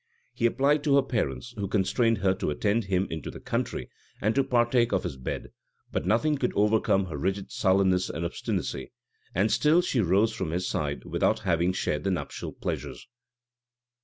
He 0.33 0.47
applied 0.47 0.83
to 0.85 0.95
her 0.95 1.03
parents, 1.03 1.53
who 1.57 1.67
constrained 1.67 2.17
her 2.17 2.33
to 2.33 2.49
attend 2.49 2.85
him 2.85 3.05
into 3.11 3.29
the 3.29 3.39
country, 3.39 3.87
and 4.19 4.33
to 4.33 4.43
partake 4.43 4.91
of 4.91 5.03
his 5.03 5.15
bed: 5.15 5.49
but 5.91 6.07
nothing 6.07 6.39
could 6.39 6.53
overcome 6.55 7.05
her 7.05 7.17
rigid 7.17 7.51
sullenness 7.51 8.09
and 8.09 8.25
obstinacy; 8.25 8.91
and 9.35 9.51
she 9.51 9.57
still 9.59 10.03
rose 10.03 10.33
from 10.33 10.49
his 10.49 10.67
side 10.67 11.05
without 11.05 11.41
having 11.41 11.71
shared 11.71 12.03
the 12.03 12.09
nuptial 12.09 12.51
pleasures. 12.51 13.07